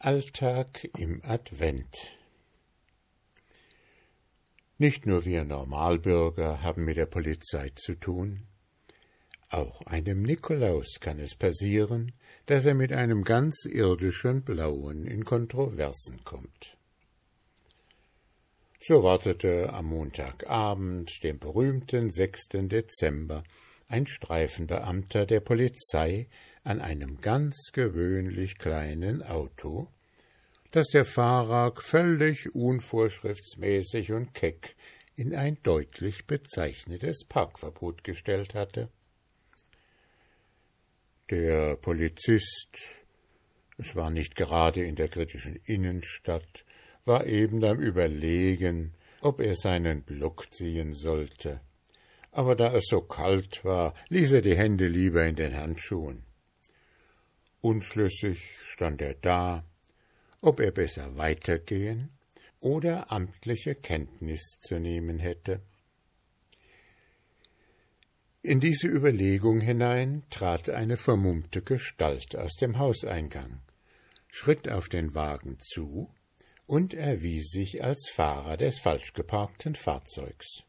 [0.00, 2.16] Alltag im Advent
[4.78, 8.46] Nicht nur wir Normalbürger haben mit der Polizei zu tun,
[9.50, 12.12] auch einem Nikolaus kann es passieren,
[12.46, 16.76] dass er mit einem ganz irdischen Blauen in Kontroversen kommt.
[18.78, 22.50] So wartete am Montagabend, dem berühmten 6.
[22.68, 23.42] Dezember,
[23.88, 26.28] ein Streifenbeamter der Polizei
[26.62, 29.88] an einem ganz gewöhnlich kleinen Auto,
[30.70, 34.76] das der Fahrer völlig unvorschriftsmäßig und keck
[35.16, 38.90] in ein deutlich bezeichnetes Parkverbot gestellt hatte.
[41.30, 42.76] Der Polizist,
[43.78, 46.64] es war nicht gerade in der kritischen Innenstadt,
[47.06, 51.60] war eben am Überlegen, ob er seinen Block ziehen sollte
[52.38, 56.22] aber da es so kalt war, ließ er die Hände lieber in den Handschuhen.
[57.60, 59.64] Unschlüssig stand er da,
[60.40, 62.10] ob er besser weitergehen
[62.60, 65.62] oder amtliche Kenntnis zu nehmen hätte.
[68.42, 73.62] In diese Überlegung hinein trat eine vermummte Gestalt aus dem Hauseingang,
[74.28, 76.14] schritt auf den Wagen zu
[76.68, 80.67] und erwies sich als Fahrer des falsch geparkten Fahrzeugs.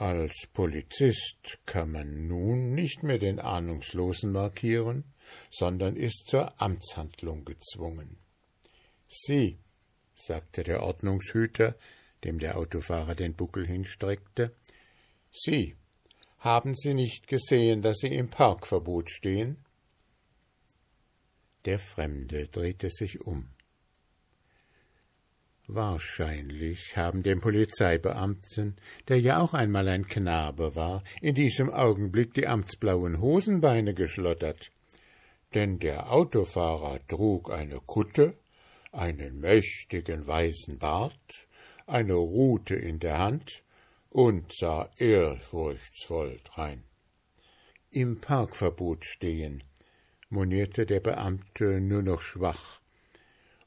[0.00, 5.04] Als Polizist kann man nun nicht mehr den Ahnungslosen markieren,
[5.50, 8.16] sondern ist zur Amtshandlung gezwungen.
[9.08, 9.58] Sie,
[10.14, 11.76] sagte der Ordnungshüter,
[12.24, 14.56] dem der Autofahrer den Buckel hinstreckte,
[15.30, 15.76] Sie,
[16.38, 19.62] haben Sie nicht gesehen, dass Sie im Parkverbot stehen?
[21.66, 23.50] Der Fremde drehte sich um.
[25.72, 28.74] Wahrscheinlich haben dem Polizeibeamten,
[29.06, 34.72] der ja auch einmal ein Knabe war, in diesem Augenblick die amtsblauen Hosenbeine geschlottert.
[35.54, 38.34] Denn der Autofahrer trug eine Kutte,
[38.90, 41.46] einen mächtigen weißen Bart,
[41.86, 43.62] eine Rute in der Hand
[44.08, 46.82] und sah ehrfurchtsvoll drein.
[47.92, 49.62] Im Parkverbot stehen,
[50.30, 52.79] monierte der Beamte nur noch schwach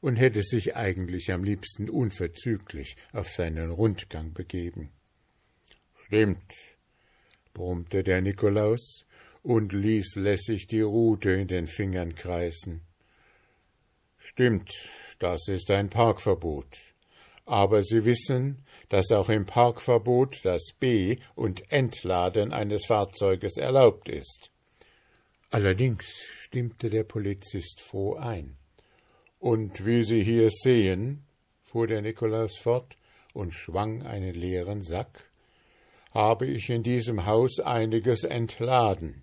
[0.04, 4.92] und hätte sich eigentlich am liebsten unverzüglich auf seinen Rundgang begeben.
[6.06, 6.52] Stimmt,
[7.54, 9.06] brummte der Nikolaus
[9.44, 12.82] und ließ lässig die Rute in den Fingern kreisen.
[14.18, 14.74] Stimmt,
[15.20, 16.78] das ist ein Parkverbot.
[17.46, 24.52] Aber Sie wissen, dass auch im Parkverbot das B- und Entladen eines Fahrzeuges erlaubt ist.
[25.50, 26.04] Allerdings
[26.42, 28.58] stimmte der Polizist froh ein.
[29.44, 31.26] Und wie Sie hier sehen,
[31.64, 32.96] fuhr der Nikolaus fort
[33.34, 35.30] und schwang einen leeren Sack,
[36.12, 39.22] habe ich in diesem Haus einiges entladen.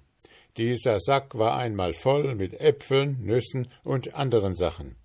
[0.59, 4.97] Dieser Sack war einmal voll mit Äpfeln, Nüssen und anderen Sachen.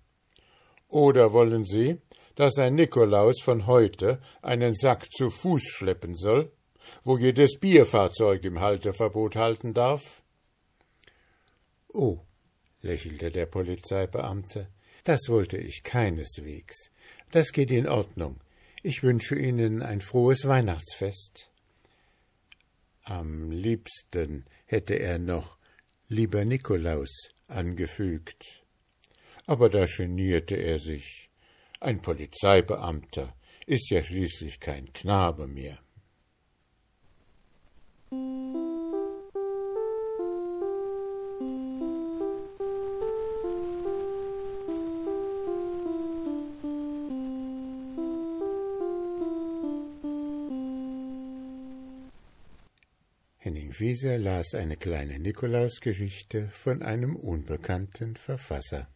[0.86, 1.96] Oder wollen Sie,
[2.34, 6.52] dass ein Nikolaus von heute einen Sack zu Fuß schleppen soll,
[7.04, 10.22] wo jedes Bierfahrzeug im Halteverbot halten darf?
[11.88, 12.18] Oh,
[12.82, 14.68] lächelte der Polizeibeamte,
[15.06, 16.90] das wollte ich keineswegs.
[17.30, 18.40] Das geht in Ordnung.
[18.82, 21.50] Ich wünsche Ihnen ein frohes Weihnachtsfest.
[23.04, 25.58] Am liebsten hätte er noch
[26.08, 28.64] lieber Nikolaus angefügt.
[29.46, 31.30] Aber da genierte er sich.
[31.78, 33.36] Ein Polizeibeamter
[33.66, 35.78] ist ja schließlich kein Knabe mehr.
[53.46, 58.88] Henning Wieser las eine kleine Nikolausgeschichte von einem unbekannten Verfasser.